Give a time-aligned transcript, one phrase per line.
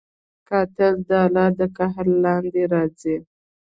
[0.49, 3.15] قاتل د الله د قهر لاندې راځي